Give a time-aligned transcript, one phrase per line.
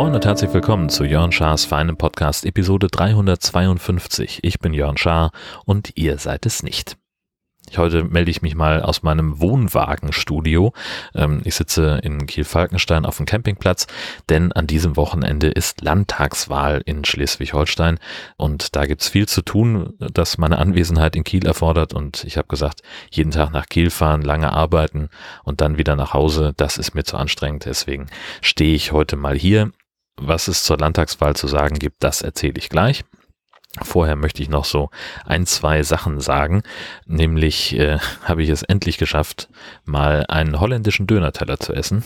[0.00, 4.38] Moin und herzlich willkommen zu Jörn Schars feinem Podcast Episode 352.
[4.42, 5.30] Ich bin Jörn Schaar
[5.66, 6.96] und ihr seid es nicht.
[7.76, 10.72] Heute melde ich mich mal aus meinem Wohnwagenstudio.
[11.14, 13.86] Ähm, ich sitze in Kiel-Falkenstein auf dem Campingplatz,
[14.28, 17.98] denn an diesem Wochenende ist Landtagswahl in Schleswig-Holstein
[18.36, 22.48] und da gibt's viel zu tun, das meine Anwesenheit in Kiel erfordert und ich habe
[22.48, 25.08] gesagt, jeden Tag nach Kiel fahren, lange arbeiten
[25.44, 28.06] und dann wieder nach Hause, das ist mir zu anstrengend, deswegen
[28.40, 29.70] stehe ich heute mal hier.
[30.22, 33.04] Was es zur Landtagswahl zu sagen gibt, das erzähle ich gleich.
[33.82, 34.90] Vorher möchte ich noch so
[35.24, 36.62] ein, zwei Sachen sagen.
[37.06, 39.48] Nämlich äh, habe ich es endlich geschafft,
[39.84, 42.04] mal einen holländischen Dönerteller zu essen.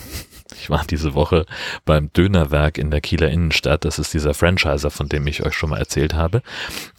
[0.58, 1.46] Ich war diese Woche
[1.84, 3.84] beim Dönerwerk in der Kieler Innenstadt.
[3.84, 6.42] Das ist dieser Franchiser, von dem ich euch schon mal erzählt habe.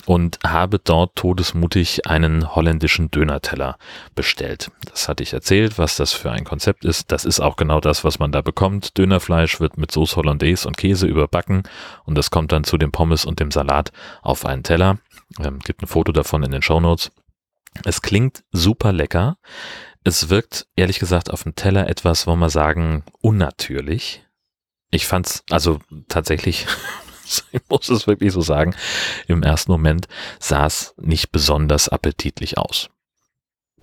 [0.06, 3.78] Und habe dort todesmutig einen holländischen Dönerteller
[4.14, 4.72] bestellt.
[4.90, 7.12] Das hatte ich erzählt, was das für ein Konzept ist.
[7.12, 8.98] Das ist auch genau das, was man da bekommt.
[8.98, 11.64] Dönerfleisch wird mit Sauce Hollandaise und Käse überbacken
[12.04, 15.00] und das kommt dann zu dem Pommes und dem Salat auf einen Teller.
[15.40, 17.12] Ähm, gibt ein Foto davon in den Show Notes.
[17.84, 19.38] Es klingt super lecker.
[20.08, 24.24] Es wirkt ehrlich gesagt auf dem Teller etwas, wollen wir sagen, unnatürlich.
[24.92, 26.68] Ich fand's also tatsächlich,
[27.52, 28.76] ich muss es wirklich so sagen,
[29.28, 30.08] im ersten Moment
[30.40, 32.92] sah es nicht besonders appetitlich aus.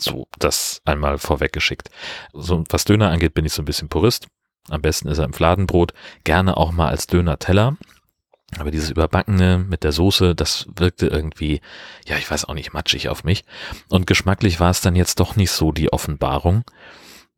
[0.01, 1.91] So, das einmal vorweggeschickt.
[2.33, 4.29] So, was Döner angeht, bin ich so ein bisschen Purist.
[4.69, 5.93] Am besten ist er im Fladenbrot,
[6.23, 7.77] gerne auch mal als Döner-Teller.
[8.59, 11.61] Aber dieses Überbackene mit der Soße, das wirkte irgendwie,
[12.07, 13.45] ja, ich weiß auch nicht, matschig auf mich.
[13.89, 16.65] Und geschmacklich war es dann jetzt doch nicht so die Offenbarung.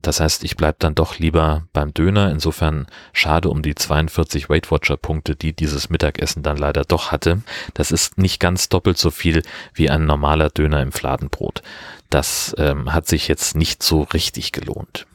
[0.02, 2.30] Das heißt, ich bleib dann doch lieber beim Döner.
[2.30, 7.42] Insofern schade um die 42 Weight Watcher Punkte, die dieses Mittagessen dann leider doch hatte.
[7.72, 9.42] Das ist nicht ganz doppelt so viel
[9.72, 11.62] wie ein normaler Döner im Fladenbrot.
[12.10, 15.06] Das ähm, hat sich jetzt nicht so richtig gelohnt.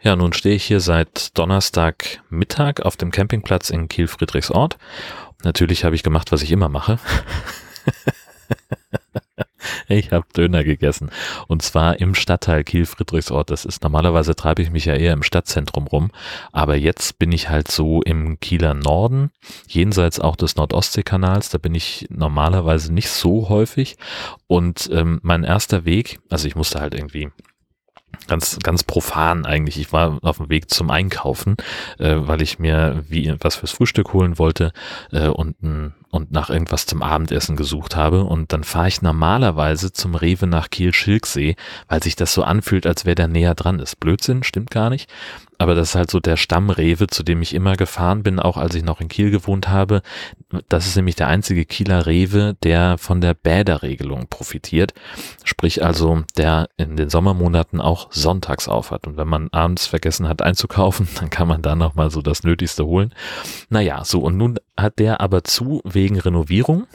[0.00, 4.78] Ja, nun stehe ich hier seit Donnerstag Mittag auf dem Campingplatz in Kiel-Friedrichsort.
[5.42, 7.00] Natürlich habe ich gemacht, was ich immer mache.
[9.88, 11.10] ich habe Döner gegessen.
[11.48, 13.50] Und zwar im Stadtteil Kiel-Friedrichsort.
[13.50, 16.12] Das ist normalerweise treibe ich mich ja eher im Stadtzentrum rum.
[16.52, 19.32] Aber jetzt bin ich halt so im Kieler Norden,
[19.66, 21.50] jenseits auch des Nordostseekanals.
[21.50, 23.96] Da bin ich normalerweise nicht so häufig.
[24.46, 27.30] Und ähm, mein erster Weg, also ich musste halt irgendwie
[28.26, 29.78] ganz ganz profan eigentlich.
[29.78, 31.56] Ich war auf dem Weg zum Einkaufen,
[31.98, 34.72] äh, weil ich mir wie was fürs Frühstück holen wollte
[35.12, 35.56] äh, und
[36.10, 40.70] und nach irgendwas zum Abendessen gesucht habe und dann fahre ich normalerweise zum Rewe nach
[40.70, 44.00] Kiel-Schilksee, weil sich das so anfühlt, als wäre der näher dran ist.
[44.00, 45.10] Blödsinn, stimmt gar nicht
[45.58, 48.76] aber das ist halt so der Stammrewe, zu dem ich immer gefahren bin, auch als
[48.76, 50.02] ich noch in Kiel gewohnt habe.
[50.68, 54.94] Das ist nämlich der einzige Kieler Rewe, der von der Bäderregelung profitiert.
[55.42, 59.06] Sprich also, der in den Sommermonaten auch sonntags aufhat.
[59.08, 62.86] Und wenn man abends vergessen hat einzukaufen, dann kann man da nochmal so das Nötigste
[62.86, 63.12] holen.
[63.68, 66.86] Naja, so und nun hat der aber zu wegen Renovierung.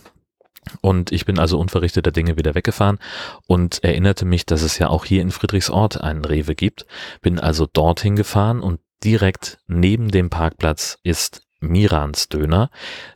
[0.81, 2.99] Und ich bin also unverrichteter Dinge wieder weggefahren
[3.47, 6.85] und erinnerte mich, dass es ja auch hier in Friedrichsort einen Rewe gibt.
[7.21, 12.69] Bin also dorthin gefahren und direkt neben dem Parkplatz ist Mirans Döner.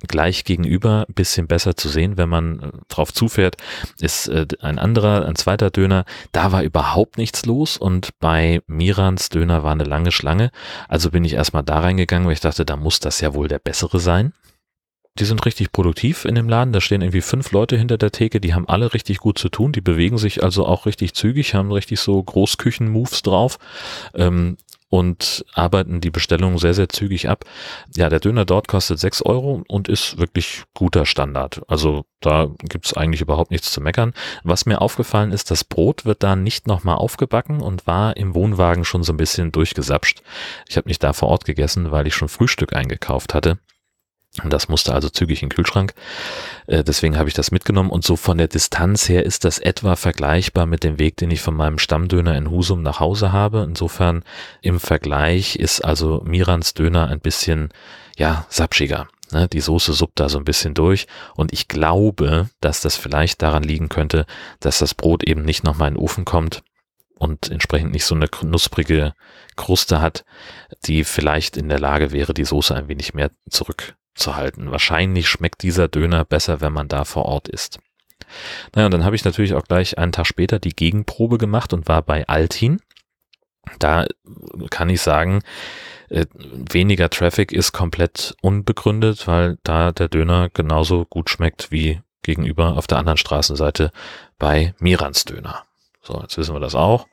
[0.07, 3.57] Gleich gegenüber, bisschen besser zu sehen, wenn man äh, drauf zufährt,
[3.99, 6.05] ist äh, ein anderer, ein zweiter Döner.
[6.31, 10.51] Da war überhaupt nichts los und bei Mirans Döner war eine lange Schlange.
[10.87, 13.59] Also bin ich erstmal da reingegangen, weil ich dachte, da muss das ja wohl der
[13.59, 14.33] bessere sein
[15.19, 16.73] die sind richtig produktiv in dem Laden.
[16.73, 19.71] Da stehen irgendwie fünf Leute hinter der Theke, die haben alle richtig gut zu tun.
[19.71, 23.57] Die bewegen sich also auch richtig zügig, haben richtig so Großküchen-Moves drauf.
[24.13, 24.57] Ähm,
[24.89, 27.43] und arbeiten die Bestellung sehr, sehr zügig ab.
[27.95, 31.61] Ja, der Döner dort kostet sechs Euro und ist wirklich guter Standard.
[31.67, 34.13] Also da gibt's eigentlich überhaupt nichts zu meckern.
[34.43, 38.85] Was mir aufgefallen ist, das Brot wird da nicht nochmal aufgebacken und war im Wohnwagen
[38.85, 40.21] schon so ein bisschen durchgesapscht.
[40.69, 43.59] Ich habe nicht da vor Ort gegessen, weil ich schon Frühstück eingekauft hatte.
[44.45, 45.93] Das musste also zügig in den Kühlschrank.
[46.67, 47.89] Äh, deswegen habe ich das mitgenommen.
[47.89, 51.41] Und so von der Distanz her ist das etwa vergleichbar mit dem Weg, den ich
[51.41, 53.65] von meinem Stammdöner in Husum nach Hause habe.
[53.67, 54.23] Insofern
[54.61, 57.69] im Vergleich ist also Mirans Döner ein bisschen,
[58.17, 59.07] ja, sapschiger.
[59.31, 59.47] Ne?
[59.47, 61.07] Die Soße suppt da so ein bisschen durch.
[61.35, 64.25] Und ich glaube, dass das vielleicht daran liegen könnte,
[64.59, 66.63] dass das Brot eben nicht nochmal in den Ofen kommt
[67.17, 69.13] und entsprechend nicht so eine knusprige
[69.55, 70.25] Kruste hat,
[70.85, 74.71] die vielleicht in der Lage wäre, die Soße ein wenig mehr zurück zu halten.
[74.71, 77.79] Wahrscheinlich schmeckt dieser Döner besser, wenn man da vor Ort ist.
[78.75, 81.87] Naja, und dann habe ich natürlich auch gleich einen Tag später die Gegenprobe gemacht und
[81.87, 82.81] war bei Altin.
[83.79, 84.05] Da
[84.69, 85.41] kann ich sagen,
[86.09, 92.77] äh, weniger Traffic ist komplett unbegründet, weil da der Döner genauso gut schmeckt wie gegenüber
[92.77, 93.91] auf der anderen Straßenseite
[94.37, 95.63] bei Mirans Döner.
[96.01, 97.07] So, jetzt wissen wir das auch.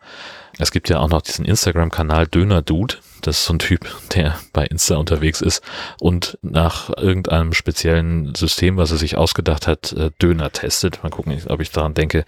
[0.59, 2.97] Es gibt ja auch noch diesen Instagram-Kanal Döner Dude.
[3.25, 5.63] Das ist so ein Typ, der bei Insta unterwegs ist
[5.99, 11.03] und nach irgendeinem speziellen System, was er sich ausgedacht hat, äh, Döner testet.
[11.03, 12.27] Mal gucken, ob ich daran denke,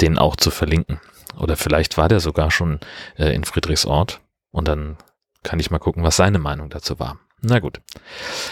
[0.00, 1.00] den auch zu verlinken.
[1.36, 2.80] Oder vielleicht war der sogar schon
[3.18, 4.96] äh, in Friedrichsort und dann
[5.42, 7.18] kann ich mal gucken, was seine Meinung dazu war.
[7.42, 7.82] Na gut.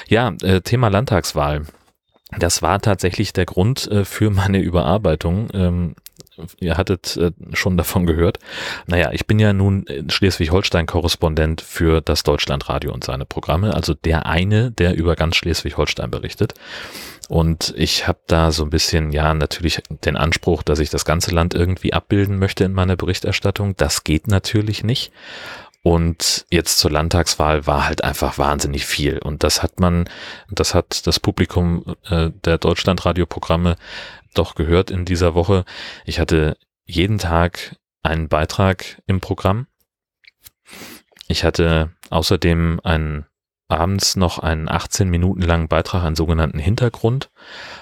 [0.07, 1.65] Ja, äh, Thema Landtagswahl.
[2.39, 5.95] Das war tatsächlich der Grund für meine Überarbeitung.
[6.61, 8.39] Ihr hattet äh, schon davon gehört.
[8.87, 14.71] Naja, ich bin ja nun Schleswig-Holstein-Korrespondent für das Deutschlandradio und seine Programme, also der eine,
[14.71, 16.55] der über ganz Schleswig-Holstein berichtet.
[17.29, 21.33] Und ich habe da so ein bisschen, ja, natürlich den Anspruch, dass ich das ganze
[21.33, 23.77] Land irgendwie abbilden möchte in meiner Berichterstattung.
[23.77, 25.13] Das geht natürlich nicht.
[25.83, 29.19] Und jetzt zur Landtagswahl war halt einfach wahnsinnig viel.
[29.19, 30.09] Und das hat man,
[30.51, 33.77] das hat das Publikum äh, der Deutschlandradioprogramme
[34.39, 35.65] doch gehört in dieser Woche.
[36.05, 39.67] Ich hatte jeden Tag einen Beitrag im Programm.
[41.29, 43.27] Ich hatte außerdem einen
[43.69, 47.31] abends noch einen 18 Minuten langen Beitrag, einen sogenannten Hintergrund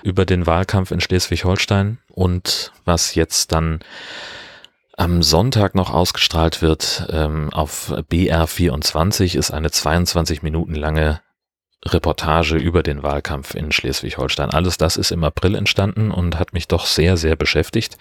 [0.03, 3.81] über den Wahlkampf in Schleswig-Holstein und was jetzt dann
[4.97, 11.21] am Sonntag noch ausgestrahlt wird ähm, auf BR24 ist eine 22 Minuten lange
[11.87, 14.51] Reportage über den Wahlkampf in Schleswig-Holstein.
[14.51, 17.99] Alles das ist im April entstanden und hat mich doch sehr, sehr beschäftigt.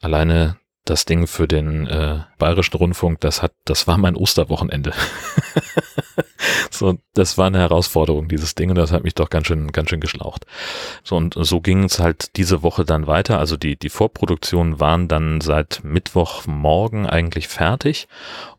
[0.00, 4.92] Alleine das Ding für den äh, Bayerischen Rundfunk, das hat, das war mein Osterwochenende.
[6.70, 9.88] so, das war eine Herausforderung, dieses Ding, und das hat mich doch ganz schön, ganz
[9.88, 10.44] schön geschlaucht.
[11.02, 13.38] So, und so ging es halt diese Woche dann weiter.
[13.38, 18.06] Also die, die Vorproduktionen waren dann seit Mittwochmorgen eigentlich fertig.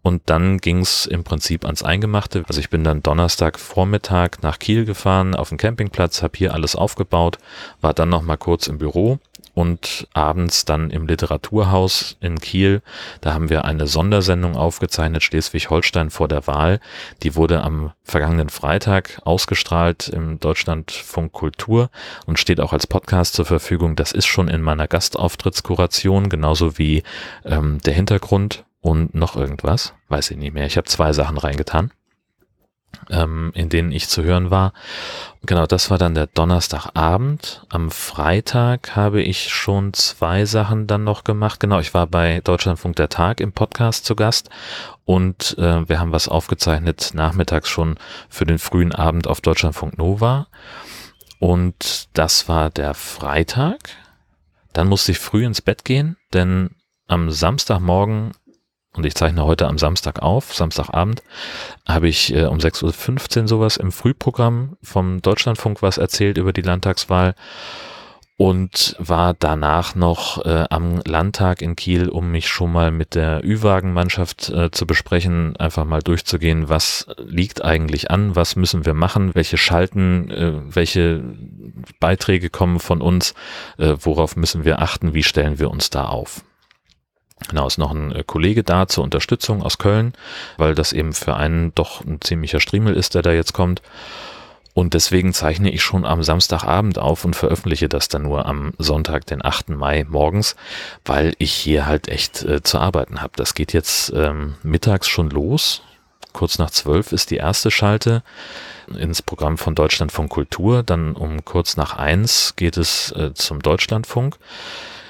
[0.01, 2.43] Und dann ging es im Prinzip ans Eingemachte.
[2.47, 6.75] Also ich bin dann Donnerstag Vormittag nach Kiel gefahren auf den Campingplatz, habe hier alles
[6.75, 7.37] aufgebaut,
[7.81, 9.19] war dann noch mal kurz im Büro
[9.55, 12.81] und abends dann im Literaturhaus in Kiel.
[13.21, 16.79] Da haben wir eine Sondersendung aufgezeichnet, Schleswig-Holstein vor der Wahl.
[17.23, 21.89] Die wurde am vergangenen Freitag ausgestrahlt im Deutschlandfunk Kultur
[22.27, 23.95] und steht auch als Podcast zur Verfügung.
[23.95, 27.03] Das ist schon in meiner Gastauftrittskuration, genauso wie
[27.45, 29.93] ähm, der Hintergrund und noch irgendwas.
[30.09, 30.65] Weiß ich nicht mehr.
[30.65, 31.91] Ich habe zwei Sachen reingetan
[33.09, 34.73] ähm, in denen ich zu hören war.
[35.45, 37.65] Genau, das war dann der Donnerstagabend.
[37.69, 41.59] Am Freitag habe ich schon zwei Sachen dann noch gemacht.
[41.59, 44.49] Genau, ich war bei Deutschlandfunk der Tag im Podcast zu Gast
[45.05, 47.97] und äh, wir haben was aufgezeichnet nachmittags schon
[48.29, 50.47] für den frühen Abend auf Deutschlandfunk Nova.
[51.39, 53.77] Und das war der Freitag.
[54.73, 56.71] Dann musste ich früh ins Bett gehen, denn
[57.07, 58.31] am Samstagmorgen
[58.97, 61.23] und ich zeichne heute am Samstag auf, Samstagabend,
[61.87, 66.61] habe ich äh, um 6.15 Uhr sowas im Frühprogramm vom Deutschlandfunk was erzählt über die
[66.61, 67.35] Landtagswahl
[68.37, 73.41] und war danach noch äh, am Landtag in Kiel, um mich schon mal mit der
[73.45, 79.35] Ü-Wagen-Mannschaft äh, zu besprechen, einfach mal durchzugehen, was liegt eigentlich an, was müssen wir machen,
[79.35, 81.23] welche Schalten, äh, welche
[82.01, 83.35] Beiträge kommen von uns,
[83.77, 86.43] äh, worauf müssen wir achten, wie stellen wir uns da auf.
[87.49, 90.13] Genau, ist noch ein äh, Kollege da zur Unterstützung aus Köln,
[90.57, 93.81] weil das eben für einen doch ein ziemlicher Striemel ist, der da jetzt kommt.
[94.73, 99.25] Und deswegen zeichne ich schon am Samstagabend auf und veröffentliche das dann nur am Sonntag,
[99.25, 99.69] den 8.
[99.69, 100.57] Mai morgens,
[101.05, 103.31] weil ich hier halt echt äh, zu arbeiten habe.
[103.37, 105.81] Das geht jetzt ähm, mittags schon los.
[106.33, 108.21] Kurz nach zwölf ist die erste Schalte
[108.93, 110.83] ins Programm von Deutschlandfunk Kultur.
[110.83, 114.35] Dann um kurz nach eins geht es äh, zum Deutschlandfunk.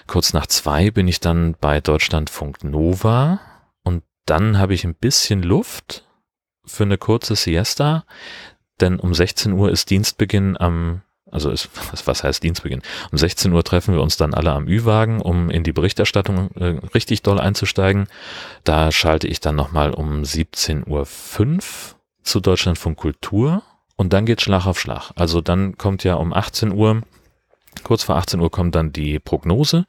[0.07, 3.39] Kurz nach zwei bin ich dann bei Deutschlandfunk Nova
[3.83, 6.07] und dann habe ich ein bisschen Luft
[6.65, 8.05] für eine kurze Siesta,
[8.79, 11.69] denn um 16 Uhr ist Dienstbeginn am also ist,
[12.07, 12.81] was heißt Dienstbeginn?
[13.11, 16.79] Um 16 Uhr treffen wir uns dann alle am Ü-Wagen, um in die Berichterstattung äh,
[16.93, 18.07] richtig doll einzusteigen.
[18.63, 21.05] Da schalte ich dann nochmal um 17.05 Uhr
[22.23, 23.63] zu Deutschlandfunk Kultur
[23.97, 25.11] und dann geht Schlag auf Schlag.
[25.15, 27.01] Also dann kommt ja um 18 Uhr
[27.83, 29.85] Kurz vor 18 Uhr kommt dann die Prognose,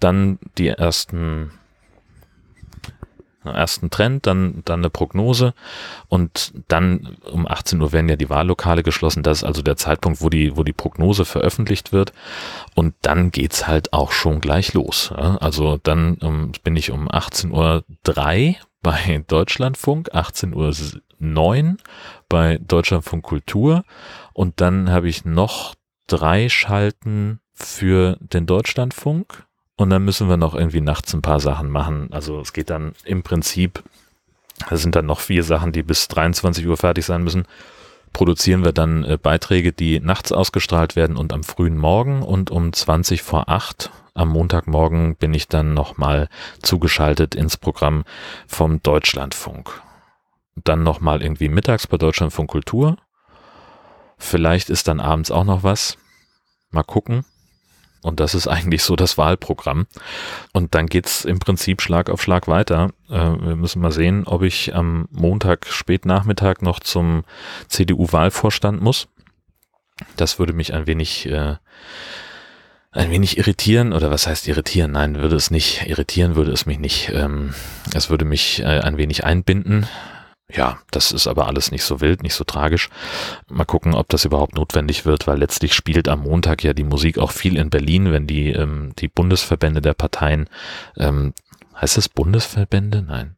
[0.00, 1.50] dann die ersten
[3.44, 5.54] ersten Trend, dann, dann eine Prognose
[6.08, 9.22] und dann um 18 Uhr werden ja die Wahllokale geschlossen.
[9.22, 12.12] Das ist also der Zeitpunkt, wo die, wo die Prognose veröffentlicht wird.
[12.74, 15.12] Und dann geht's halt auch schon gleich los.
[15.12, 17.84] Also dann um, bin ich um 18 Uhr
[18.82, 20.72] bei Deutschlandfunk, 18 Uhr
[21.18, 21.78] 9
[22.28, 23.84] bei Deutschlandfunk Kultur
[24.32, 25.74] und dann habe ich noch
[26.08, 29.44] drei Schalten für den Deutschlandfunk
[29.76, 32.08] und dann müssen wir noch irgendwie nachts ein paar Sachen machen.
[32.10, 33.84] Also es geht dann im Prinzip,
[34.70, 37.44] es sind dann noch vier Sachen, die bis 23 Uhr fertig sein müssen.
[38.12, 42.72] produzieren wir dann äh, Beiträge, die nachts ausgestrahlt werden und am frühen Morgen und um
[42.72, 46.28] 20 vor 8 am Montagmorgen bin ich dann nochmal
[46.60, 48.02] zugeschaltet ins Programm
[48.48, 49.80] vom Deutschlandfunk.
[50.56, 52.96] Dann nochmal irgendwie mittags bei Deutschlandfunk Kultur.
[54.18, 55.96] Vielleicht ist dann abends auch noch was.
[56.70, 57.24] Mal gucken.
[58.02, 59.86] Und das ist eigentlich so das Wahlprogramm.
[60.52, 62.90] Und dann geht's im Prinzip Schlag auf Schlag weiter.
[63.10, 67.24] Äh, wir müssen mal sehen, ob ich am Montag spätnachmittag noch zum
[67.68, 69.08] CDU-Wahlvorstand muss.
[70.16, 71.56] Das würde mich ein wenig, äh,
[72.92, 73.92] ein wenig irritieren.
[73.92, 74.92] Oder was heißt irritieren?
[74.92, 75.86] Nein, würde es nicht.
[75.86, 77.10] Irritieren würde es mich nicht.
[77.12, 77.54] Ähm,
[77.94, 79.86] es würde mich äh, ein wenig einbinden.
[80.50, 82.88] Ja, das ist aber alles nicht so wild, nicht so tragisch.
[83.48, 87.18] Mal gucken, ob das überhaupt notwendig wird, weil letztlich spielt am Montag ja die Musik
[87.18, 90.48] auch viel in Berlin, wenn die, ähm, die Bundesverbände der Parteien,
[90.96, 91.34] ähm,
[91.78, 93.02] heißt es Bundesverbände?
[93.02, 93.37] Nein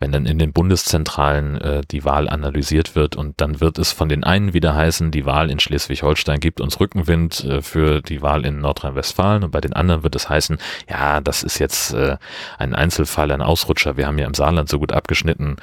[0.00, 4.08] wenn dann in den Bundeszentralen äh, die Wahl analysiert wird und dann wird es von
[4.08, 8.46] den einen wieder heißen, die Wahl in Schleswig-Holstein gibt uns Rückenwind äh, für die Wahl
[8.46, 12.16] in Nordrhein-Westfalen und bei den anderen wird es heißen, ja, das ist jetzt äh,
[12.58, 15.56] ein Einzelfall, ein Ausrutscher, wir haben ja im Saarland so gut abgeschnitten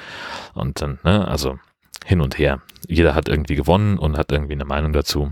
[0.54, 1.58] und dann, ne, also
[2.04, 2.60] hin und her.
[2.86, 5.30] Jeder hat irgendwie gewonnen und hat irgendwie eine Meinung dazu.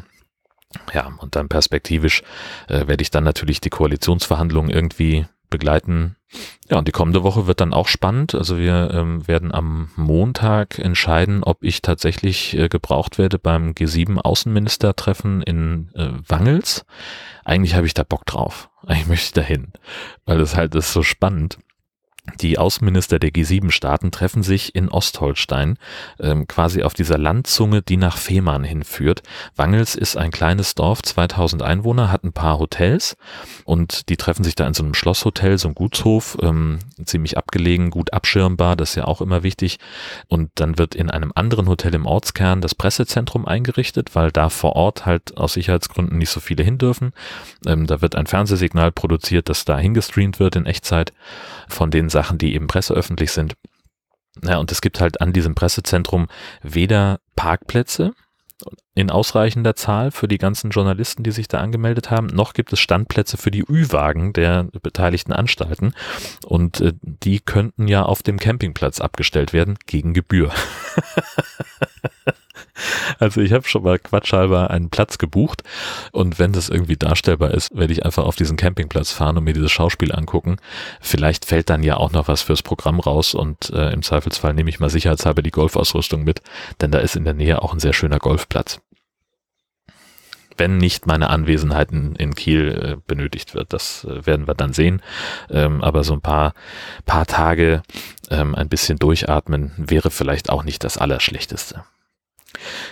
[0.92, 2.22] Ja, und dann perspektivisch
[2.68, 6.16] äh, werde ich dann natürlich die Koalitionsverhandlungen irgendwie begleiten.
[6.68, 8.34] Ja, und die kommende Woche wird dann auch spannend.
[8.34, 14.18] Also wir ähm, werden am Montag entscheiden, ob ich tatsächlich äh, gebraucht werde beim G7
[14.18, 16.84] Außenministertreffen in äh, Wangels.
[17.44, 18.68] Eigentlich habe ich da Bock drauf.
[18.86, 19.72] Eigentlich möchte ich dahin,
[20.26, 21.58] weil es halt ist so spannend.
[22.40, 25.76] Die Außenminister der G7-Staaten treffen sich in Ostholstein,
[26.18, 29.22] ähm, quasi auf dieser Landzunge, die nach Fehmarn hinführt.
[29.56, 33.18] Wangels ist ein kleines Dorf, 2000 Einwohner, hat ein paar Hotels
[33.64, 37.90] und die treffen sich da in so einem Schlosshotel, so einem Gutshof, ähm, ziemlich abgelegen,
[37.90, 39.78] gut abschirmbar, das ist ja auch immer wichtig.
[40.26, 44.76] Und dann wird in einem anderen Hotel im Ortskern das Pressezentrum eingerichtet, weil da vor
[44.76, 47.12] Ort halt aus Sicherheitsgründen nicht so viele hin dürfen.
[47.66, 51.12] Ähm, da wird ein Fernsehsignal produziert, das da hingestreamt wird in Echtzeit
[51.68, 53.54] von den Sachen, die eben presseöffentlich sind.
[54.42, 56.28] Ja, und es gibt halt an diesem Pressezentrum
[56.62, 58.14] weder Parkplätze
[58.94, 62.78] in ausreichender Zahl für die ganzen Journalisten, die sich da angemeldet haben, noch gibt es
[62.78, 65.94] Standplätze für die Ü-Wagen der beteiligten Anstalten.
[66.46, 70.52] Und äh, die könnten ja auf dem Campingplatz abgestellt werden gegen Gebühr.
[73.18, 75.62] Also ich habe schon mal quatschhalber einen Platz gebucht
[76.12, 79.52] und wenn das irgendwie darstellbar ist, werde ich einfach auf diesen Campingplatz fahren und mir
[79.52, 80.56] dieses Schauspiel angucken.
[81.00, 84.70] Vielleicht fällt dann ja auch noch was fürs Programm raus und äh, im Zweifelsfall nehme
[84.70, 86.42] ich mal sicherheitshalber die Golfausrüstung mit,
[86.80, 88.80] denn da ist in der Nähe auch ein sehr schöner Golfplatz.
[90.56, 94.72] Wenn nicht meine Anwesenheit in, in Kiel äh, benötigt wird, das äh, werden wir dann
[94.72, 95.02] sehen.
[95.50, 96.54] Ähm, aber so ein paar,
[97.06, 97.82] paar Tage
[98.30, 101.84] ähm, ein bisschen durchatmen wäre vielleicht auch nicht das Allerschlechteste.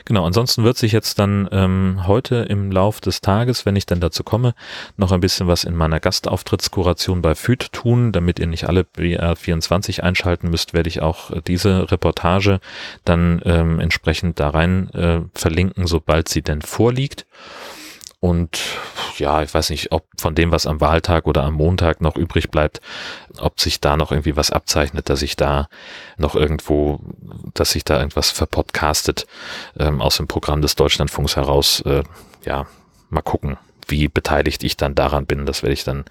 [0.05, 4.01] Genau, ansonsten wird sich jetzt dann ähm, heute im Lauf des Tages, wenn ich dann
[4.01, 4.55] dazu komme,
[4.97, 10.01] noch ein bisschen was in meiner Gastauftrittskoration bei FÜD tun, damit ihr nicht alle BR24
[10.01, 12.61] einschalten müsst, werde ich auch diese Reportage
[13.05, 17.27] dann ähm, entsprechend da rein äh, verlinken, sobald sie denn vorliegt.
[18.23, 18.61] Und
[19.19, 22.53] ja, ich weiß nicht, ob von dem, was am Wahltag oder am Montag noch übrig
[22.53, 22.81] bleibt,
[23.39, 25.69] ob sich da noch irgendwie was abzeichnet, dass ich da
[26.19, 27.01] noch irgendwo,
[27.53, 29.27] dass sich da irgendwas verpodcastet
[29.77, 31.81] ähm, aus dem Programm des Deutschlandfunks heraus.
[31.81, 32.05] Äh,
[32.45, 32.69] ja,
[33.11, 35.45] mal gucken, wie beteiligt ich dann daran bin.
[35.45, 36.05] Das werde ich dann,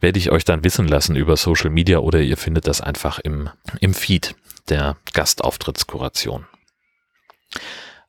[0.00, 3.50] werde ich euch dann wissen lassen über Social Media oder ihr findet das einfach im,
[3.80, 4.34] im Feed
[4.68, 6.44] der Gastauftrittskuration.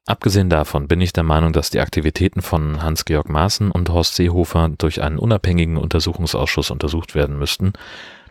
[0.07, 4.69] Abgesehen davon bin ich der Meinung, dass die Aktivitäten von Hans-Georg Maaßen und Horst Seehofer
[4.77, 7.73] durch einen unabhängigen Untersuchungsausschuss untersucht werden müssten.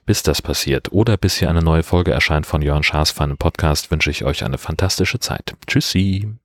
[0.07, 3.37] Bis das passiert oder bis hier eine neue Folge erscheint von Jörn Schaas für einen
[3.37, 5.55] Podcast, wünsche ich euch eine fantastische Zeit.
[5.67, 6.37] Tschüssi!